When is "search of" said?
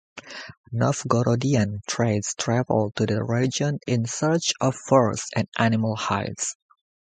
4.07-4.73